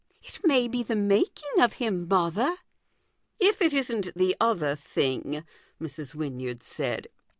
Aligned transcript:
"It 0.27 0.39
may 0.43 0.67
be 0.67 0.81
the 0.81 0.95
making 0.95 1.59
of 1.61 1.73
him, 1.73 2.07
mother 2.07 2.41
1 2.41 2.57
""If 3.49 3.61
it 3.61 3.71
isn't 3.71 4.15
the 4.15 4.35
other 4.39 4.75
thing," 4.75 5.43
Mrs. 5.79 6.15
Wynyard 6.15 6.63
said. 6.63 7.07